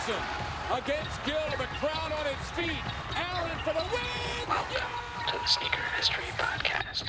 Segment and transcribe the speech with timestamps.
[0.00, 0.22] Iverson
[0.72, 1.36] against Gill.
[1.58, 2.70] The crowd on its feet.
[3.14, 4.56] Allen for the win.
[5.26, 7.08] to the Sneaker History Podcast.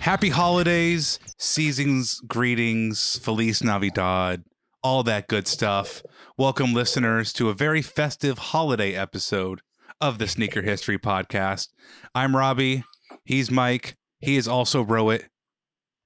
[0.00, 4.44] Happy holidays, seasons, greetings, Feliz Navidad,
[4.82, 6.02] all that good stuff.
[6.36, 9.62] Welcome, listeners, to a very festive holiday episode
[10.00, 11.68] of the Sneaker History Podcast.
[12.14, 12.84] I'm Robbie.
[13.24, 13.96] He's Mike.
[14.20, 15.24] He is also Rohit.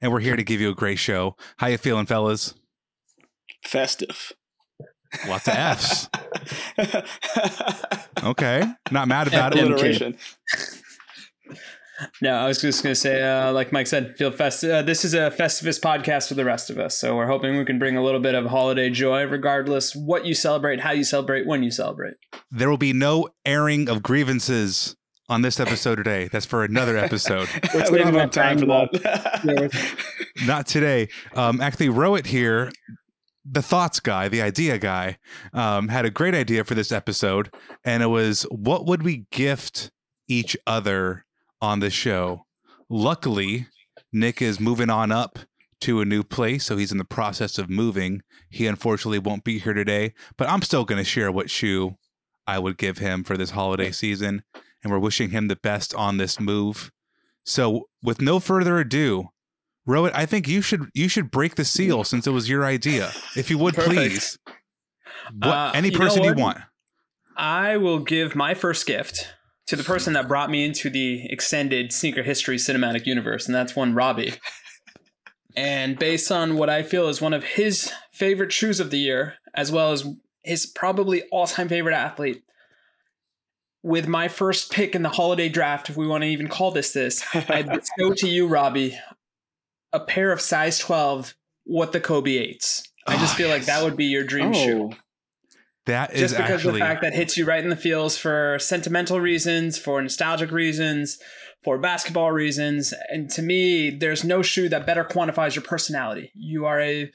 [0.01, 1.35] And we're here to give you a great show.
[1.57, 2.55] How you feeling, fellas?
[3.65, 4.33] festive.
[5.29, 6.09] Lots of F's.
[8.23, 8.63] Okay.
[8.91, 9.65] Not mad about it.
[9.65, 10.15] Alliteration.
[12.23, 14.65] No, I was just going to say, uh, like Mike said, feel fest.
[14.65, 17.65] Uh, this is a Festivus podcast for the rest of us, so we're hoping we
[17.65, 21.47] can bring a little bit of holiday joy, regardless what you celebrate, how you celebrate,
[21.47, 22.15] when you celebrate.
[22.51, 24.97] There will be no airing of grievances
[25.29, 26.29] on this episode today.
[26.31, 27.49] That's for another episode.
[27.91, 30.09] we don't have time for that.
[30.47, 31.09] Not today.
[31.35, 32.73] Um, actually, Rohit here,
[33.45, 35.19] the thoughts guy, the idea guy,
[35.53, 37.53] um, had a great idea for this episode,
[37.85, 39.91] and it was what would we gift
[40.29, 41.25] each other
[41.61, 42.47] on the show?
[42.89, 43.67] Luckily,
[44.13, 45.39] Nick is moving on up
[45.83, 48.23] to a new place, so he's in the process of moving.
[48.51, 51.97] He unfortunately won't be here today, but I'm still going to share what shoe
[52.47, 54.43] I would give him for this holiday season,
[54.83, 56.91] and we're wishing him the best on this move.
[57.45, 59.31] So, with no further ado,
[59.89, 63.11] Rohit, I think you should you should break the seal since it was your idea,
[63.37, 63.95] if you would Perfect.
[63.95, 64.39] please.
[65.39, 66.59] What, Uh, any you know person you want.
[67.37, 69.35] I will give my first gift
[69.67, 73.75] to the person that brought me into the extended sneaker history cinematic universe, and that's
[73.77, 74.35] one Robbie.
[75.57, 79.35] and based on what I feel is one of his favorite shoes of the year,
[79.55, 80.05] as well as
[80.43, 82.43] his probably all-time favorite athlete,
[83.83, 86.93] with my first pick in the holiday draft, if we want to even call this
[86.93, 88.99] this, I bestow to you, Robbie,
[89.93, 91.35] a pair of size 12
[91.65, 92.83] what the Kobe 8s.
[93.07, 94.53] I just Oh, feel like that would be your dream oh.
[94.53, 94.97] shoe Oh,
[95.87, 98.59] That is just because of the fact that hits you right in the feels for
[98.59, 101.19] sentimental reasons, for nostalgic reasons,
[101.63, 102.93] for basketball reasons.
[103.09, 106.31] And to me, there's no shoe that better quantifies your personality.
[106.35, 107.11] You are a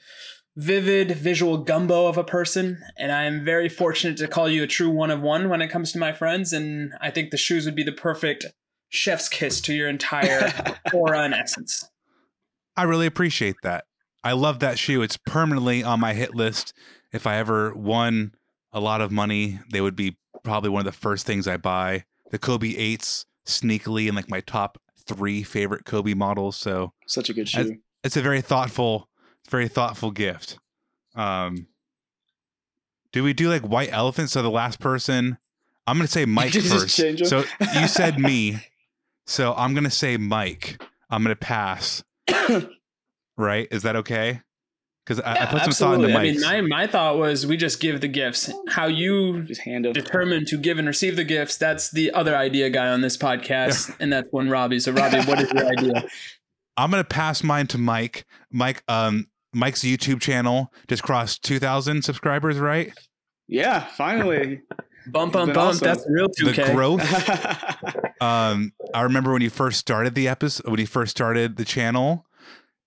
[0.56, 4.66] vivid visual gumbo of a person, and I am very fortunate to call you a
[4.66, 6.52] true one of one when it comes to my friends.
[6.52, 8.46] And I think the shoes would be the perfect
[8.88, 10.52] chef's kiss to your entire
[10.94, 11.88] aura and essence.
[12.76, 13.84] I really appreciate that.
[14.22, 15.02] I love that shoe.
[15.02, 16.72] It's permanently on my hit list.
[17.12, 18.32] If I ever won
[18.72, 22.04] a lot of money, they would be probably one of the first things I buy.
[22.30, 26.56] The Kobe 8s sneakily in like my top three favorite Kobe models.
[26.56, 27.76] So such a good shoe.
[28.02, 29.08] it's a very thoughtful,
[29.48, 30.58] very thoughtful gift.
[31.14, 31.68] Um,
[33.12, 34.30] do we do like white elephant?
[34.30, 35.38] So the last person,
[35.86, 36.96] I'm gonna say Mike first.
[36.96, 37.44] So
[37.74, 38.58] you said me,
[39.26, 40.82] so I'm gonna say Mike.
[41.08, 42.02] I'm gonna pass.
[43.36, 43.68] Right?
[43.70, 44.40] Is that okay?
[45.04, 46.40] Because I, I put some thought into I Mike's.
[46.42, 48.52] mean, my, my thought was we just give the gifts.
[48.68, 49.92] How you Just hand them.
[49.92, 51.56] determined to give and receive the gifts.
[51.56, 54.80] That's the other idea guy on this podcast, and that's one Robbie.
[54.80, 56.08] So Robbie, what is your idea?
[56.76, 58.24] I'm gonna pass mine to Mike.
[58.50, 62.92] Mike, um, Mike's YouTube channel just crossed 2,000 subscribers, right?
[63.48, 64.60] Yeah, finally.
[65.08, 65.56] Bump, bump, bump.
[65.56, 65.86] awesome.
[65.86, 66.74] That's real The 2K.
[66.74, 68.20] growth.
[68.20, 72.26] um, I remember when you first started the episode, when you first started the channel.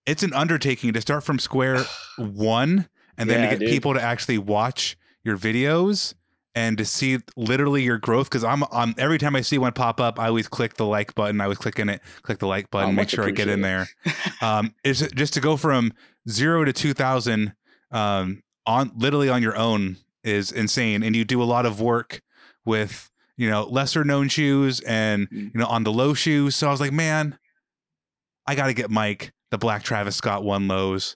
[0.06, 1.83] It's an undertaking to start from square
[2.18, 3.69] one, and then Yeah, to get dude.
[3.69, 6.13] people to actually watch your videos
[6.56, 8.27] and to see literally your growth.
[8.27, 11.13] Because I'm, I'm every time I see one pop up, I always click the like
[11.16, 11.39] button.
[11.42, 13.88] I was clicking it, click the like button, Oh, make sure I get in there.
[14.42, 15.94] um, is it just to go from
[16.27, 17.54] zero to 2000
[17.92, 22.21] um, on literally on your own is insane and you do a lot of work
[22.66, 25.54] with you know lesser known shoes and Mm.
[25.54, 27.38] you know on the low shoes so i was like man
[28.48, 31.16] i gotta get mike the black travis scott one lows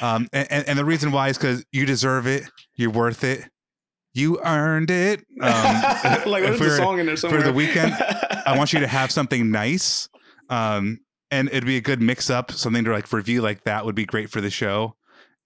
[0.00, 2.44] um, and, and, and the reason why is because you deserve it
[2.76, 3.44] you're worth it
[4.14, 5.24] You earned it.
[5.40, 5.82] Um,
[6.30, 7.40] like there's a song in there somewhere.
[7.40, 7.92] for the weekend.
[8.46, 10.08] I want you to have something nice.
[10.48, 11.00] Um,
[11.32, 14.04] and it'd be a good mix up, something to like review like that would be
[14.06, 14.94] great for the show.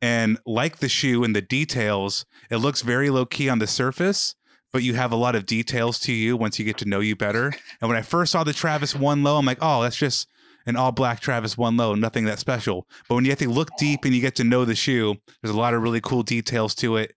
[0.00, 4.36] And like the shoe and the details, it looks very low key on the surface,
[4.72, 7.16] but you have a lot of details to you once you get to know you
[7.16, 7.52] better.
[7.80, 10.28] And when I first saw the Travis one low, I'm like, oh, that's just
[10.66, 12.86] an all black Travis one low, nothing that special.
[13.08, 15.54] But when you have to look deep and you get to know the shoe, there's
[15.54, 17.14] a lot of really cool details to it.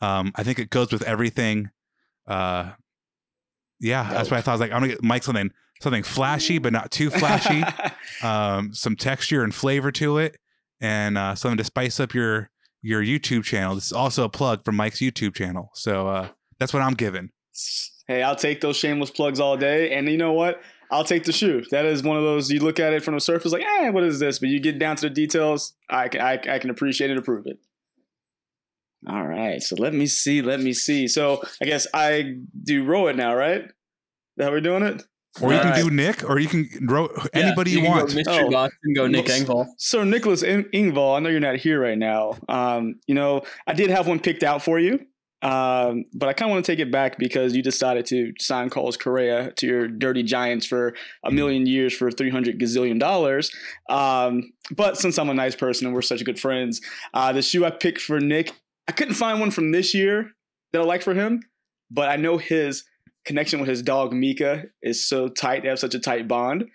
[0.00, 1.70] Um, I think it goes with everything.
[2.26, 2.72] Uh,
[3.80, 4.52] yeah, that's what I thought.
[4.52, 7.62] I was like, I'm gonna get Mike something something flashy, but not too flashy.
[8.22, 10.38] um, some texture and flavor to it,
[10.80, 12.50] and uh, something to spice up your
[12.82, 13.74] your YouTube channel.
[13.74, 15.70] This is also a plug for Mike's YouTube channel.
[15.74, 16.28] So uh,
[16.58, 17.30] that's what I'm giving.
[18.06, 19.92] hey, I'll take those shameless plugs all day.
[19.92, 20.60] And you know what?
[20.90, 21.64] I'll take the shoe.
[21.70, 24.04] That is one of those you look at it from the surface like, eh, what
[24.04, 24.38] is this?
[24.38, 27.46] But you get down to the details, I can I, I can appreciate it, approve
[27.46, 27.58] it.
[29.08, 31.08] All right, so let me see, let me see.
[31.08, 33.64] So I guess I do Rohit now, right?
[34.36, 35.02] That how we're doing it?
[35.40, 35.82] Or you can Alright.
[35.84, 38.08] do Nick, or you can ro- anybody you, can want.
[38.10, 38.68] Go mystery Oh.
[38.84, 39.66] and go Nick Looks- Engvall.
[39.78, 42.36] So Nicholas In- Engvall, I know you're not here right now.
[42.48, 45.00] Um, you know, I did have one picked out for you,
[45.42, 48.70] um, but I kind of want to take it back because you decided to sign
[48.70, 50.94] Carlos Correa to your Dirty Giants for
[51.24, 53.50] a million years for three hundred gazillion dollars.
[53.90, 56.80] Um, but since I'm a nice person and we're such good friends,
[57.12, 58.52] uh, the shoe I picked for Nick,
[58.86, 60.30] I couldn't find one from this year
[60.72, 61.42] that I like for him,
[61.90, 62.84] but I know his
[63.24, 65.62] connection with his dog Mika is so tight.
[65.62, 66.66] They have such a tight bond.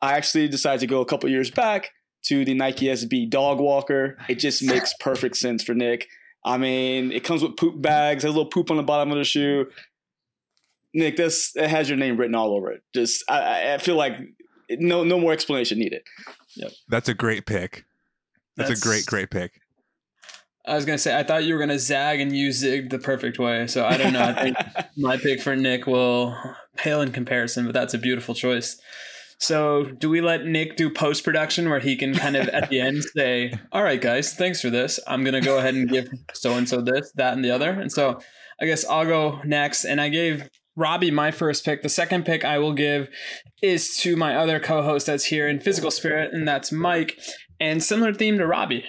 [0.00, 1.90] I actually decided to go a couple years back
[2.24, 4.16] to the Nike SB Dog Walker.
[4.28, 6.08] It just makes perfect sense for Nick.
[6.44, 9.18] I mean, it comes with poop bags, has a little poop on the bottom of
[9.18, 9.66] the shoe.
[10.94, 12.82] Nick, this it has your name written all over it.
[12.94, 14.18] Just I- I, I feel like
[14.70, 16.02] no no more explanation needed.
[16.88, 17.84] That's a great pick.
[18.56, 19.52] That's, That's- a great, great pick.
[20.66, 23.38] I was gonna say I thought you were gonna zag and use zig the perfect
[23.38, 23.66] way.
[23.66, 24.22] So I don't know.
[24.22, 24.56] I think
[24.96, 26.36] my pick for Nick will
[26.76, 28.80] pale in comparison, but that's a beautiful choice.
[29.38, 32.80] So do we let Nick do post production where he can kind of at the
[32.80, 35.00] end say, "All right, guys, thanks for this.
[35.06, 37.90] I'm gonna go ahead and give so and so this, that, and the other." And
[37.90, 38.20] so
[38.60, 39.84] I guess I'll go next.
[39.84, 41.82] And I gave Robbie my first pick.
[41.82, 43.08] The second pick I will give
[43.62, 47.18] is to my other co-host that's here in physical spirit, and that's Mike.
[47.58, 48.84] And similar theme to Robbie.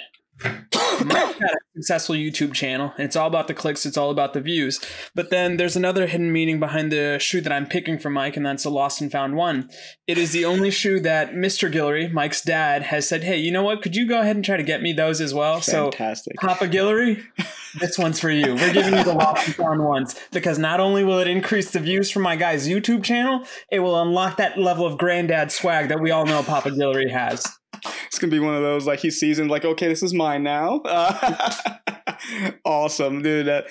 [1.03, 2.93] Um, Mike had a successful YouTube channel.
[2.97, 3.85] and It's all about the clicks.
[3.85, 4.79] It's all about the views.
[5.15, 8.45] But then there's another hidden meaning behind the shoe that I'm picking for Mike, and
[8.45, 9.69] that's a lost and found one.
[10.07, 11.71] It is the only shoe that Mr.
[11.71, 13.81] Guillory, Mike's dad, has said, "Hey, you know what?
[13.81, 16.35] Could you go ahead and try to get me those as well?" So Fantastic.
[16.37, 17.23] Papa Guillory,
[17.79, 18.55] this one's for you.
[18.55, 21.79] We're giving you the lost and found ones because not only will it increase the
[21.79, 25.99] views for my guy's YouTube channel, it will unlock that level of granddad swag that
[25.99, 27.45] we all know Papa Guillory has.
[28.07, 30.81] It's gonna be one of those like he's seasoned, like okay, this is mine now.
[30.85, 31.51] Uh,
[32.65, 33.47] awesome, dude.
[33.47, 33.65] That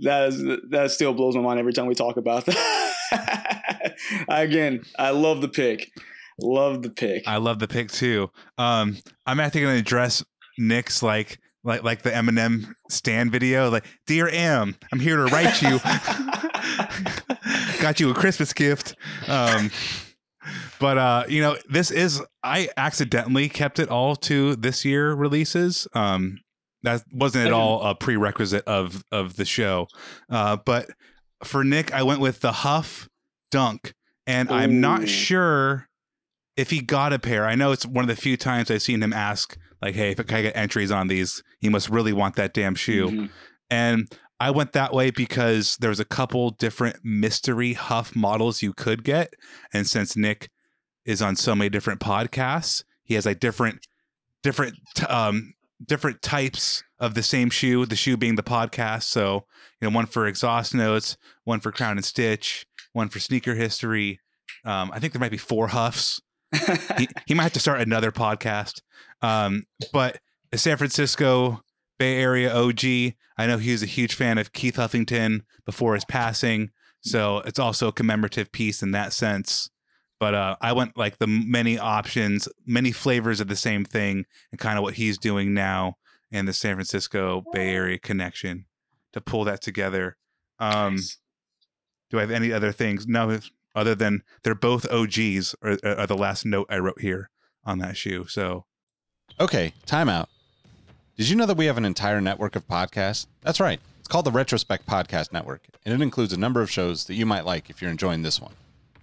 [0.00, 3.94] that is that still blows my mind every time we talk about that.
[4.28, 5.90] Again, I love the pick.
[6.40, 7.26] Love the pick.
[7.26, 8.30] I love the pick too.
[8.58, 10.24] Um, I'm actually to address
[10.58, 13.70] Nick's like like like the Eminem stand video.
[13.70, 15.80] Like, dear M, I'm here to write you.
[17.80, 18.94] Got you a Christmas gift.
[19.28, 19.70] Um,
[20.78, 25.88] but uh, you know, this is I accidentally kept it all to this year releases.
[25.94, 26.38] Um,
[26.82, 29.88] that wasn't at all a prerequisite of of the show.
[30.30, 30.90] Uh, but
[31.44, 33.08] for Nick, I went with the Huff
[33.50, 33.94] Dunk,
[34.26, 35.88] and I'm not sure
[36.56, 37.46] if he got a pair.
[37.46, 40.20] I know it's one of the few times I've seen him ask, like, "Hey, if
[40.20, 43.30] I get entries on these, he must really want that damn shoe." Mhm.
[43.68, 48.72] And I went that way because there was a couple different mystery Huff models you
[48.72, 49.34] could get,
[49.72, 50.50] and since Nick
[51.06, 53.86] is on so many different podcasts, he has like different,
[54.42, 54.74] different,
[55.08, 57.86] um, different types of the same shoe.
[57.86, 59.04] The shoe being the podcast.
[59.04, 59.46] So
[59.80, 64.20] you know, one for exhaust notes, one for Crown and Stitch, one for sneaker history.
[64.64, 66.20] Um, I think there might be four Huffs
[66.98, 68.82] he, he might have to start another podcast.
[69.22, 70.18] Um, but
[70.52, 71.62] a San Francisco
[71.98, 72.84] Bay Area OG,
[73.38, 76.70] I know he was a huge fan of Keith Huffington before his passing.
[77.00, 79.70] So it's also a commemorative piece in that sense.
[80.18, 84.58] But uh, I went like the many options, many flavors of the same thing, and
[84.58, 85.96] kind of what he's doing now
[86.32, 88.64] and the San Francisco Bay Area connection
[89.12, 90.16] to pull that together.
[90.58, 90.98] Um,
[92.10, 93.06] do I have any other things?
[93.06, 93.38] No,
[93.74, 97.30] other than they're both OGs, are, are the last note I wrote here
[97.64, 98.26] on that shoe.
[98.26, 98.64] So
[99.38, 100.28] Okay, timeout.
[101.16, 103.26] Did you know that we have an entire network of podcasts?
[103.42, 103.80] That's right.
[103.98, 107.26] It's called the Retrospect Podcast Network, and it includes a number of shows that you
[107.26, 108.52] might like if you're enjoying this one.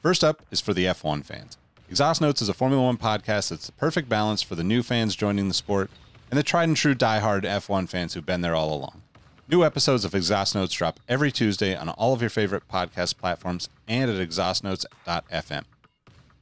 [0.04, 1.58] First up is for the F1 fans.
[1.90, 5.16] Exhaust Notes is a Formula One podcast that's the perfect balance for the new fans
[5.16, 5.90] joining the sport
[6.30, 9.02] and the tried and true diehard F1 fans who've been there all along.
[9.48, 13.70] New episodes of Exhaust Notes drop every Tuesday on all of your favorite podcast platforms
[13.88, 15.64] and at exhaustnotes.fm.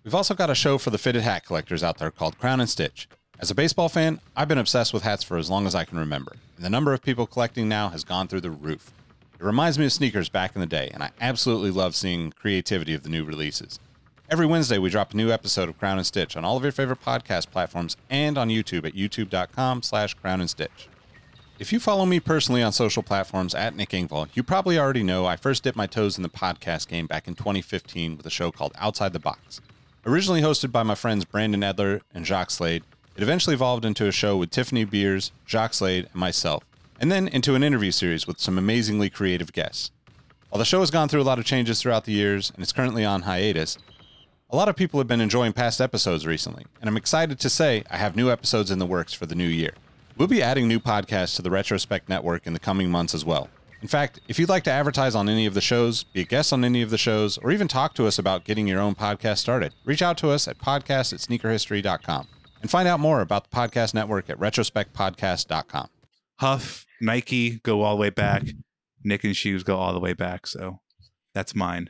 [0.04, 2.70] We've also got a show for the fitted hat collectors out there called Crown and
[2.70, 3.08] Stitch.
[3.40, 6.00] As a baseball fan, I've been obsessed with hats for as long as I can
[6.00, 8.92] remember, and the number of people collecting now has gone through the roof.
[9.42, 12.94] It reminds me of sneakers back in the day, and I absolutely love seeing creativity
[12.94, 13.80] of the new releases.
[14.30, 16.72] Every Wednesday, we drop a new episode of Crown and Stitch on all of your
[16.72, 20.88] favorite podcast platforms and on YouTube at youtube.com slash crown and stitch.
[21.58, 25.26] If you follow me personally on social platforms at Nick Engvall, you probably already know
[25.26, 28.52] I first dipped my toes in the podcast game back in 2015 with a show
[28.52, 29.60] called Outside the Box.
[30.06, 32.84] Originally hosted by my friends Brandon Edler and Jacques Slade,
[33.16, 36.64] it eventually evolved into a show with Tiffany Beers, Jacques Slade, and myself,
[37.02, 39.90] and then into an interview series with some amazingly creative guests.
[40.50, 42.72] While the show has gone through a lot of changes throughout the years and is
[42.72, 43.80] currently on hiatus,
[44.52, 47.84] a lot of people have been enjoying past episodes recently, and I'm excited to say
[47.90, 49.74] I have new episodes in the works for the new year.
[50.16, 53.50] We'll be adding new podcasts to the Retrospect Network in the coming months as well.
[53.82, 56.54] In fact, if you'd like to advertise on any of the shows, be a guest
[56.54, 59.40] on any of the shows, or even talk to us about getting your own podcast
[59.40, 62.28] started, reach out to us at podcast at sneakerhistory.com
[62.62, 65.88] and find out more about the podcast network at retrospectpodcast.com.
[66.40, 68.44] Huff, Nike go all the way back.
[69.04, 70.46] Nick and Shoes go all the way back.
[70.48, 70.80] So
[71.34, 71.90] that's mine.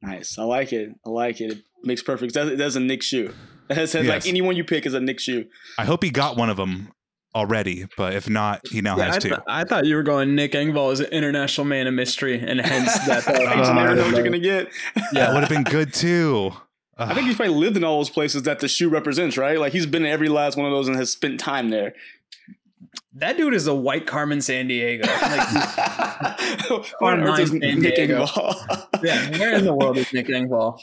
[0.00, 0.38] Nice.
[0.38, 0.90] I like it.
[1.04, 1.52] I like it.
[1.52, 2.34] It makes perfect.
[2.34, 3.34] That's, that's a Nick shoe.
[3.68, 4.06] That's Yes.
[4.06, 5.44] like anyone you pick is a Nick shoe.
[5.76, 6.90] I hope he got one of them
[7.34, 9.36] already, but if not, he now Yeah, has I, two.
[9.46, 12.98] I thought you were going Nick Engvall is an international man of mystery, and hence
[13.06, 13.26] that.
[13.26, 14.68] you Uh, never know what you're gonna get.
[15.12, 16.52] That would have been good too.
[16.96, 19.60] I think he's probably lived in all those places that the shoe represents, right?
[19.60, 21.92] Like he's been in every last one of those and has spent time there.
[23.20, 25.04] That dude is a white Carmen Sandiego.
[25.06, 28.26] Like, What on is San Nick Diego.
[29.02, 30.78] Yeah, where in the world is Nick Engvall?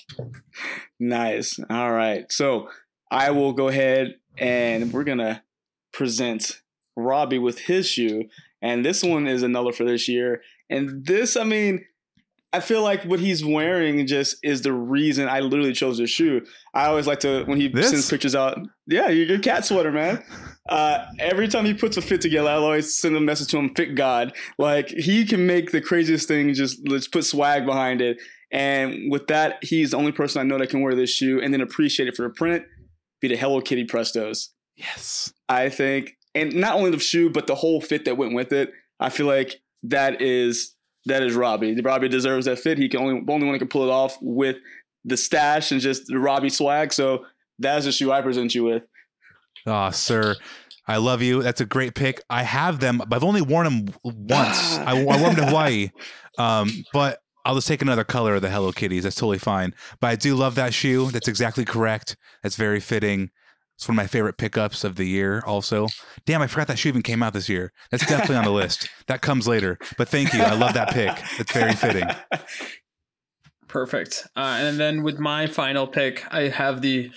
[1.00, 1.60] Nice.
[1.70, 2.32] All right.
[2.32, 2.70] So
[3.12, 5.44] I will go ahead and we're gonna
[5.94, 6.62] present
[6.96, 8.24] Robbie with his shoe,
[8.62, 10.42] and this one is another for this year.
[10.70, 11.86] And this, I mean,
[12.52, 16.42] I feel like what he's wearing just is the reason I literally chose this shoe.
[16.74, 17.90] I always like to when he This?
[17.90, 18.58] sends pictures out.
[18.88, 20.24] Yeah, your, your cat sweater, man.
[20.68, 23.74] Uh, every time he puts a fit together, I always send a message to him,
[23.76, 26.54] "Fit God." Like he can make the craziest thing.
[26.54, 28.18] Just let's put swag behind it.
[28.52, 31.54] And with that, he's the only person I know that can wear this shoe and
[31.54, 32.66] then appreciate it for the print.
[33.22, 34.50] Be the Hello Kitty Prestos.
[34.76, 35.34] Yes.
[35.50, 38.72] I think, and not only the shoe, but the whole fit that went with it.
[39.00, 41.80] I feel like that is that is Robbie.
[41.80, 42.78] Robbie deserves that fit.
[42.78, 44.58] He can only only one can pull it off with
[45.04, 46.92] the stash and just the Robbie swag.
[46.92, 47.26] So
[47.60, 48.84] that's the shoe I present you with.
[49.68, 50.36] Ah, sir.
[50.88, 51.42] I love you.
[51.42, 52.22] That's a great pick.
[52.30, 54.78] I have them, but I've only worn them once.
[54.78, 55.90] I, I wore them to Hawaii,
[56.38, 59.04] um, but I'll just take another color of the Hello Kitties.
[59.04, 59.74] That's totally fine.
[60.00, 61.10] But I do love that shoe.
[61.12, 62.16] That's exactly correct.
[62.44, 63.32] That's very fitting.
[63.78, 65.44] It's one of my favorite pickups of the year.
[65.46, 65.88] Also,
[66.26, 67.74] damn, I forgot that shoe even came out this year.
[67.92, 68.90] That's definitely on the list.
[69.08, 69.78] That comes later.
[70.00, 70.42] But thank you.
[70.42, 71.12] I love that pick.
[71.40, 72.08] It's very fitting.
[73.76, 74.26] Perfect.
[74.38, 77.12] Uh, and then with my final pick, I have the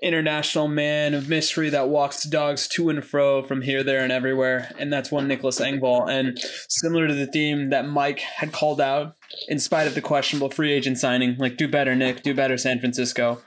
[0.00, 4.70] international man of mystery that walks dogs to and fro from here, there, and everywhere,
[4.78, 6.08] and that's one Nicholas Engvall.
[6.08, 9.16] And similar to the theme that Mike had called out,
[9.48, 12.78] in spite of the questionable free agent signing, like do better, Nick, do better, San
[12.78, 13.42] Francisco.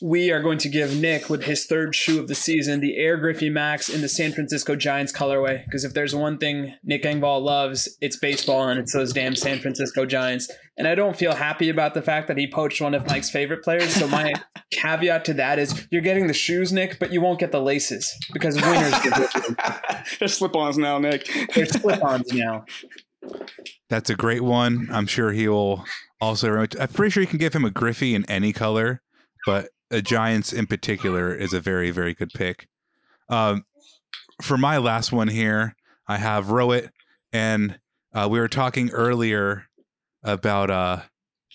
[0.00, 3.16] We are going to give Nick with his third shoe of the season the Air
[3.16, 5.64] Griffey Max in the San Francisco Giants colorway.
[5.64, 9.58] Because if there's one thing Nick Engvall loves, it's baseball, and it's those damn San
[9.58, 10.50] Francisco Giants.
[10.76, 13.64] And I don't feel happy about the fact that he poached one of Mike's favorite
[13.64, 13.92] players.
[13.94, 14.34] So my
[14.70, 18.14] caveat to that is you're getting the shoes, Nick, but you won't get the laces
[18.32, 21.28] because winners get the There's slip-ons now, Nick.
[21.54, 22.64] They're slip-ons now.
[23.90, 24.88] That's a great one.
[24.92, 25.84] I'm sure he will
[26.20, 26.54] also.
[26.54, 29.02] I'm pretty sure you can give him a Griffey in any color,
[29.44, 32.68] but a Giants in particular is a very, very good pick.
[33.28, 33.64] Um,
[34.42, 35.76] for my last one here,
[36.06, 36.90] I have Rohit,
[37.32, 37.78] and
[38.14, 39.66] uh, we were talking earlier
[40.22, 41.00] about uh,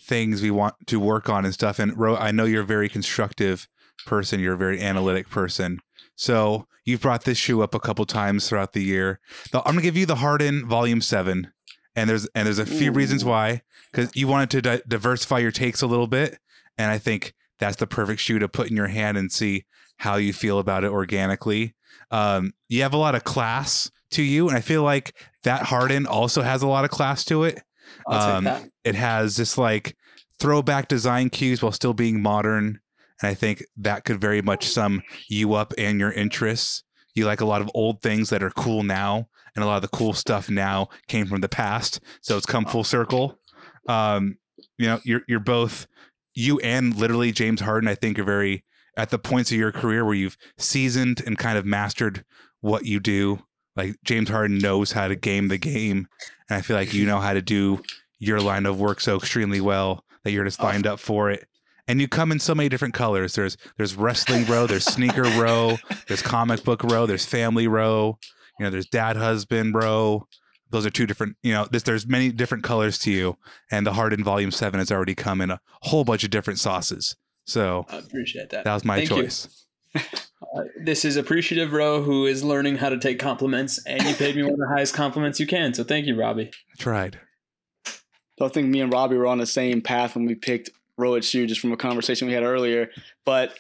[0.04, 1.80] things we want to work on and stuff.
[1.80, 3.68] And Ro, I know you're a very constructive
[4.06, 4.40] person.
[4.40, 5.80] You're a very analytic person.
[6.16, 9.20] So you've brought this shoe up a couple times throughout the year.
[9.52, 11.52] The- I'm gonna give you the Harden Volume Seven,
[11.96, 13.62] and there's and there's a few reasons why.
[13.92, 16.40] Because you wanted to di- diversify your takes a little bit,
[16.78, 19.66] and I think that's the perfect shoe to put in your hand and see
[19.98, 21.76] how you feel about it organically.
[22.12, 26.06] Um, you have a lot of class to you, and I feel like that Harden
[26.06, 27.62] also has a lot of class to it.
[28.06, 28.48] Um.
[28.84, 29.96] It has this like
[30.40, 32.82] throwback design cues while still being modern.
[33.22, 36.84] And I think that could very much sum you up and your interests.
[37.16, 39.84] You like a lot of old things that are cool now, and a lot of
[39.84, 42.02] the cool stuff now came from the past.
[42.22, 43.40] So it's come full circle.
[43.88, 44.38] Um,
[44.78, 45.88] you know, you're you're both
[46.34, 48.64] you and literally James Harden, I think, are very
[48.96, 52.24] at the points of your career where you've seasoned and kind of mastered
[52.62, 53.40] what you do
[53.76, 56.08] like James Harden knows how to game the game,
[56.50, 57.12] and I feel like you mm-hmm.
[57.12, 57.82] know how to do
[58.20, 60.66] your line of work so extremely well that you're just oh.
[60.66, 61.48] lined up for it.
[61.88, 63.36] And you come in so many different colors.
[63.36, 68.18] There's there's wrestling row, there's sneaker row, there's comic book row, there's family row,
[68.60, 70.28] you know, there's dad husband row.
[70.74, 73.38] Those are two different, you know, there's, there's many different colors to you.
[73.70, 77.16] And the Harden Volume 7 has already come in a whole bunch of different sauces.
[77.46, 78.64] So I appreciate that.
[78.64, 79.16] that was my Thank you.
[79.24, 79.66] choice.
[80.56, 84.36] Uh, this is appreciative Ro who is learning how to take compliments, and you paid
[84.36, 85.74] me one of the highest compliments you can.
[85.74, 86.52] So thank you, Robbie.
[86.52, 87.20] I tried.
[88.38, 91.24] So I think me and Robbie were on the same path when we picked Rohit
[91.24, 92.90] Shoe just from a conversation we had earlier.
[93.26, 93.58] But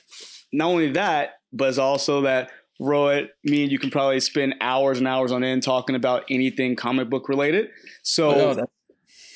[0.51, 2.51] not only that, but it's also that
[2.81, 6.75] Rohit, me and you can probably spend hours and hours on end talking about anything
[6.75, 7.69] comic book related.
[8.01, 8.65] So Oh,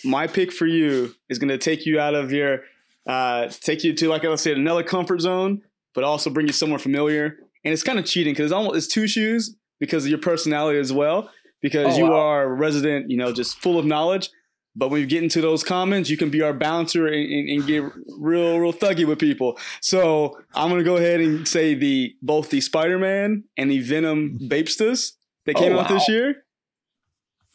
[0.03, 2.61] my pick for you is going to take you out of your,
[3.07, 5.61] uh, take you to like I said, another comfort zone,
[5.93, 7.37] but also bring you somewhere familiar.
[7.63, 10.79] And it's kind of cheating because it's almost it's two shoes because of your personality
[10.79, 11.29] as well.
[11.61, 12.19] Because Oh, you wow.
[12.19, 14.29] are a resident, you know, just full of knowledge.
[14.77, 17.65] But when you get into those comments, you can be our bouncer and, and, and
[17.67, 17.83] get
[18.19, 19.57] real, real thuggy with people.
[19.81, 25.13] So I'm gonna go ahead and say the both the Spider-Man and the Venom Bapestas
[25.45, 26.43] that oh, came Oh, out this year.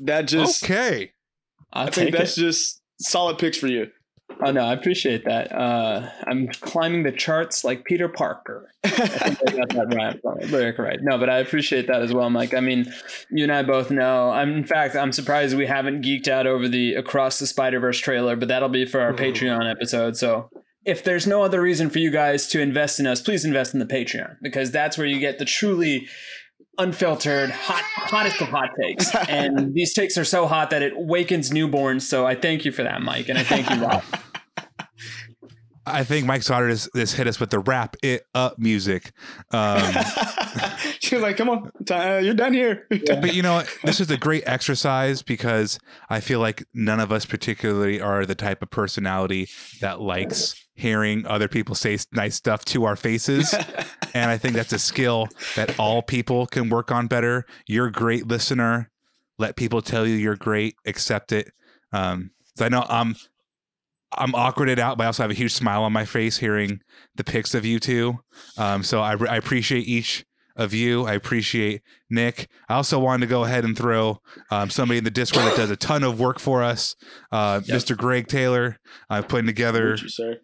[0.01, 1.13] That just okay.
[1.73, 2.41] I'll I think take that's it.
[2.41, 3.89] just solid picks for you.
[4.41, 5.53] Oh no, I appreciate that.
[5.53, 8.71] Uh, I'm climbing the charts like Peter Parker.
[8.85, 10.99] I got that right, lyric right.
[11.03, 12.55] No, but I appreciate that as well, Mike.
[12.55, 12.93] I mean,
[13.31, 14.31] you and I both know.
[14.31, 17.99] I'm, in fact, I'm surprised we haven't geeked out over the Across the Spider Verse
[17.99, 20.17] trailer, but that'll be for our Patreon episode.
[20.17, 20.51] So.
[20.85, 23.79] If there's no other reason for you guys to invest in us, please invest in
[23.79, 26.09] the Patreon because that's where you get the truly
[26.79, 29.15] unfiltered, hot, hottest of hot takes.
[29.29, 32.03] And these takes are so hot that it wakens newborns.
[32.03, 34.03] So I thank you for that, Mike, and I thank you, Rob.
[35.85, 39.13] I think Mike Sauter has, has hit us with the wrap it up music.
[39.51, 39.83] Um,
[41.01, 43.65] she was like, "Come on, ti- uh, you're done here." but you know?
[43.83, 48.37] This is a great exercise because I feel like none of us particularly are the
[48.37, 49.49] type of personality
[49.81, 53.55] that likes hearing other people say nice stuff to our faces.
[54.15, 57.45] and I think that's a skill that all people can work on better.
[57.67, 58.91] You're a great listener.
[59.39, 60.77] Let people tell you you're great.
[60.87, 61.53] Accept it.
[61.93, 63.17] Um, so I know I'm
[64.17, 66.81] I'm awkwarded out, but I also have a huge smile on my face hearing
[67.15, 68.19] the pics of you two.
[68.59, 71.07] Um, so I, I appreciate each of you.
[71.07, 72.49] I appreciate Nick.
[72.69, 74.21] I also wanted to go ahead and throw
[74.51, 76.95] um, somebody in the Discord that does a ton of work for us,
[77.31, 77.75] uh, Yep.
[77.79, 77.97] Mr.
[77.97, 80.37] Greg Taylor, uh, putting together you.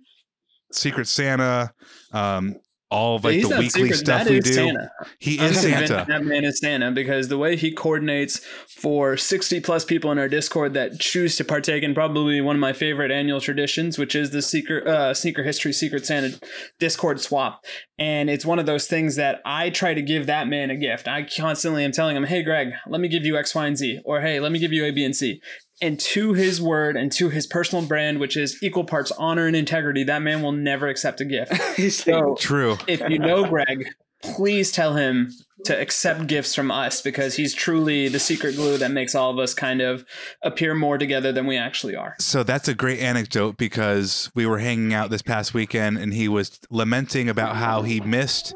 [0.73, 1.73] Secret Santa,
[2.13, 2.57] um,
[2.91, 3.97] all of like He's the weekly secret.
[3.99, 4.51] stuff That we do.
[4.51, 4.91] Santa.
[5.19, 6.07] He I'm is Santa.
[6.09, 10.27] That man is Santa because the way he coordinates for 60 plus people in our
[10.29, 14.31] Discord that choose to partake in probably one of my favorite annual traditions, which is
[14.31, 16.41] the secret uh, sneaker history secret Santa
[16.79, 17.63] Discord swap.
[17.99, 21.07] And it's one of those things that I try to give that man a gift.
[21.09, 24.01] I constantly am telling him, "Hey, Greg, let me give you X, Y, and Z,"
[24.07, 25.43] or "Hey, let me give you A, B, and C."
[25.81, 29.55] And to his word and to his personal brand, which is equal parts honor and
[29.55, 31.53] integrity, that man will never accept a gift.
[31.91, 32.77] So True.
[32.89, 33.87] if you know Greg,
[34.23, 35.33] please tell him
[35.65, 39.39] to accept gifts from us because he's truly the secret glue that makes all of
[39.39, 40.05] us kind of
[40.43, 42.15] appear more together than we actually are.
[42.19, 46.29] So that's a great anecdote because we were hanging out this past weekend and he
[46.29, 48.55] was lamenting about how he missed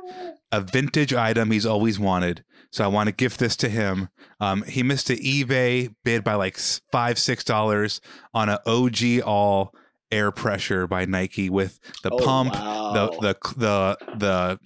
[0.50, 2.44] a vintage item he's always wanted.
[2.72, 4.08] So I want to gift this to him.
[4.40, 6.56] Um, he missed an eBay bid by like
[6.90, 8.00] five, six dollars
[8.32, 9.74] on an OG all
[10.10, 12.92] air pressure by Nike with the Oh, pump, wow.
[12.92, 14.60] the the the the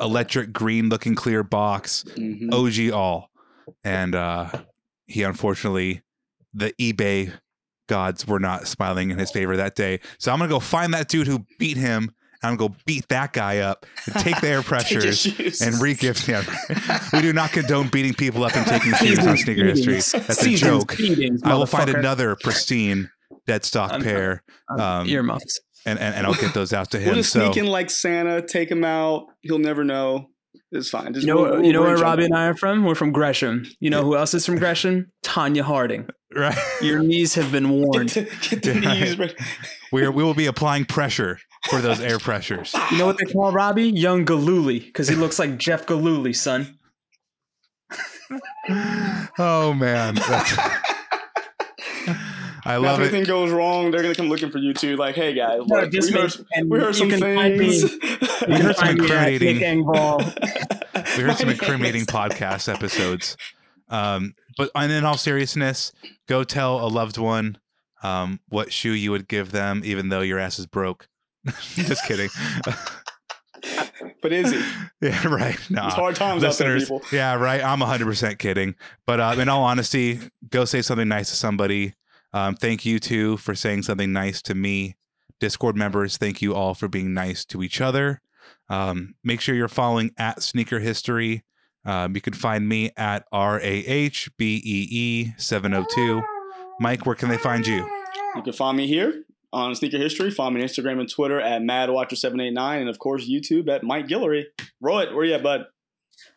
[0.00, 2.52] electric green looking clear box, mhm.
[2.52, 3.30] OG all.
[3.84, 4.50] And uh
[5.06, 6.02] he unfortunately
[6.54, 7.32] the eBay
[7.88, 9.98] gods were not smiling in his favor that day.
[10.18, 12.12] So I'm gonna go find that dude who beat him.
[12.42, 16.24] I'm gonna go beat that guy up and take the air Take pressures and re-gift
[16.26, 16.44] him.
[17.12, 19.94] we do not condone beating people up and taking shoes on sneaker history.
[20.20, 20.96] That's a joke.
[20.96, 23.10] beatings, I will find another pristine
[23.46, 24.42] dead stock I'm- pair
[24.78, 25.60] um, earmuffs.
[25.86, 27.14] and, and and I'll get those out to We'll him.
[27.16, 29.26] just So sneak in like Santa, take him out.
[29.42, 30.28] He'll never know.
[30.72, 31.12] It's fine.
[31.14, 32.84] Just You know, we'll- we'll you know where Robbie and I are from?
[32.84, 33.64] We're from Gresham.
[33.80, 35.10] You know who else is from Gresham?
[35.24, 36.08] Tonya Harding.
[36.36, 38.12] right, Your knees have been warned.
[38.14, 39.34] Get the, get the knees ready.
[39.90, 42.74] we are, we will be applying pressure for those air pressures.
[42.90, 43.88] You know what they call Robbie?
[43.90, 46.78] Young Gillooly, because he looks like Jeff Gillooly, son.
[49.38, 50.58] Oh man, That's-
[52.62, 53.26] I If love anything it.
[53.28, 54.96] goes wrong, they're gonna come looking for you too.
[54.96, 57.84] Like, hey guys, No, look, just we, heard, and we heard some things.
[58.46, 59.56] We heard some find me at incriminating-
[61.16, 63.36] We heard some incriminating podcast episodes.
[63.88, 65.92] Um, but and in all seriousness,
[66.28, 67.58] go tell a loved one
[68.02, 71.08] um, what shoe you would give them, even though your ass is broke.
[71.74, 72.28] Just kidding.
[74.22, 74.62] but is he?
[75.02, 75.58] Yeah, right.
[75.70, 76.84] No, It's hard times out there, listeners.
[77.00, 77.02] people.
[77.16, 77.62] Yeah, right.
[77.62, 78.74] I'm 100 percent kidding,
[79.06, 81.94] but uh, in all honesty, go say something nice to somebody.
[82.34, 84.96] Um, thank you too for saying something nice to me.
[85.40, 88.20] Discord members, thank you all for being nice to each other.
[88.68, 91.44] Um, make sure you're following at Sneaker History.
[91.86, 96.20] Um, you can find me at R A H B E E 702.
[96.78, 97.88] Mike, where can they find you?
[98.36, 100.30] You can find me here on Sneaker History.
[100.30, 104.44] Follow me on Instagram and Twitter at MadWatcher789, and of course YouTube at Mike Guillory.
[104.82, 105.66] Rohit, where you at, bud?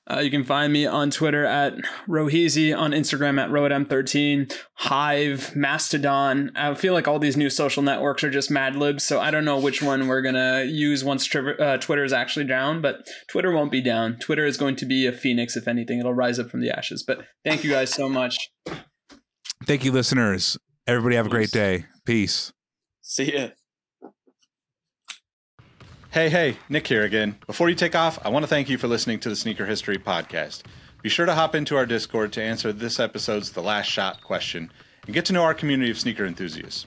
[0.10, 1.76] Uh, you can find me on Twitter at
[2.08, 6.52] Roheezy, on Instagram at RohitM13, Hive, Mastodon.
[6.56, 9.45] I feel like all these new social networks are just Mad Libs, so I don't
[9.45, 13.08] know which one we're going to use once tri- uh, Twitter is actually down, but
[13.30, 14.17] Twitter won't be down.
[14.19, 15.99] Twitter is going to be a phoenix, if anything.
[15.99, 17.04] It'll rise up from the ashes.
[17.04, 18.52] But thank you guys so much.
[19.65, 20.58] Thank you, listeners.
[20.86, 21.86] Everybody have a great day.
[22.06, 22.52] Peace.
[23.06, 23.50] See ya.
[26.12, 27.36] Hey, hey, Nick here again.
[27.46, 29.98] Before you take off, I want to thank you for listening to the Sneaker History
[29.98, 30.62] Podcast.
[31.02, 34.72] Be sure to hop into our Discord to answer this episode's The Last Shot question
[35.06, 36.86] and get to know our community of sneaker enthusiasts.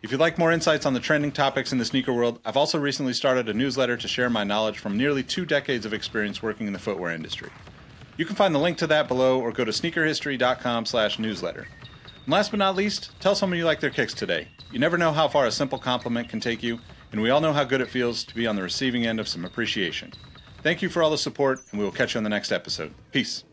[0.00, 2.78] If you'd like more insights on the trending topics in the sneaker world, I've also
[2.78, 6.66] recently started a newsletter to share my knowledge from nearly two decades of experience working
[6.66, 7.50] in the footwear industry.
[8.16, 11.68] You can find the link to that below or go to sneakerhistory.com slash newsletter.
[12.24, 14.48] And last but not least, tell someone you like their kicks today.
[14.70, 16.78] You never know how far a simple compliment can take you,
[17.10, 19.28] and we all know how good it feels to be on the receiving end of
[19.28, 20.12] some appreciation.
[20.62, 22.94] Thank you for all the support, and we will catch you on the next episode.
[23.10, 23.44] Peace.